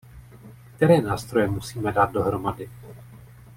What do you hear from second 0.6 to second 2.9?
Které nástroje musíme dát dohromady?